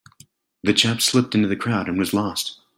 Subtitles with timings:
[0.63, 2.59] The chap slipped into the crowd and was lost.